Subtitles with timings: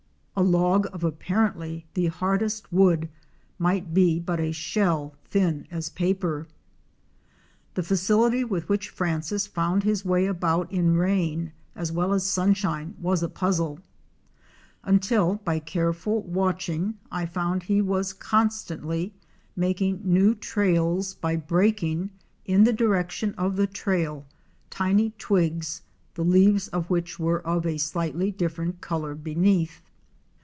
[0.33, 3.09] A log of apparently the hardest wood
[3.59, 6.47] might be but a shell thin as paper.
[7.75, 12.95] The facility with which Francis found his way about in rain as well as sunshine
[12.99, 13.81] was a puzzle,
[14.83, 19.11] until by careful watching I found he was con stantly
[19.55, 22.09] making new trails by breaking,
[22.45, 24.25] in the direction of the trail,
[24.71, 25.83] tiny twigs,
[26.15, 29.81] the leaves of which were of a slightly different color beneath.